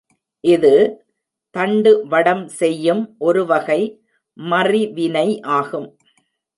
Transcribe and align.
இது, 0.43 0.71
தண்டு 1.55 1.91
வடம் 2.07 2.47
செய்யும் 2.59 3.03
ஒரு 3.19 3.45
வகை 3.45 3.81
மறிவினை 4.37 5.27
ஆகும். 5.59 5.89